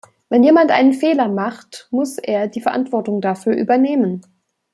Wenn 0.29 0.43
jemand 0.43 0.71
einen 0.71 0.93
Fehler 0.93 1.27
macht, 1.27 1.87
muss 1.91 2.17
er 2.17 2.47
die 2.47 2.59
Verantwortung 2.61 3.21
dafür 3.21 3.55
übernehmen. 3.55 4.21